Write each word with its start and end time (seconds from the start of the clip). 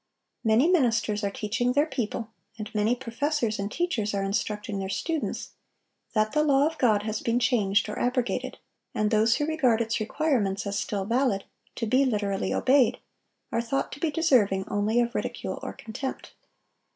Many 0.43 0.67
ministers 0.67 1.23
are 1.23 1.29
teaching 1.29 1.73
their 1.73 1.85
people, 1.85 2.31
and 2.57 2.73
many 2.73 2.95
professors 2.95 3.59
and 3.59 3.71
teachers 3.71 4.15
are 4.15 4.23
instructing 4.23 4.79
their 4.79 4.89
students, 4.89 5.51
that 6.13 6.31
the 6.31 6.41
law 6.41 6.65
of 6.65 6.79
God 6.79 7.03
has 7.03 7.21
been 7.21 7.37
changed 7.39 7.87
or 7.87 7.99
abrogated; 7.99 8.57
and 8.95 9.11
those 9.11 9.35
who 9.35 9.45
regard 9.45 9.79
its 9.79 9.99
requirements 9.99 10.65
as 10.65 10.79
still 10.79 11.05
valid, 11.05 11.43
to 11.75 11.85
be 11.85 12.03
literally 12.03 12.51
obeyed, 12.51 12.97
are 13.51 13.61
thought 13.61 13.91
to 13.91 13.99
be 13.99 14.09
deserving 14.09 14.67
only 14.69 14.99
of 14.99 15.13
ridicule 15.13 15.59
or 15.61 15.71
contempt. 15.71 16.33